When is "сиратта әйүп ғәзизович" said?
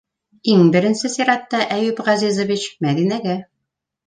1.15-2.67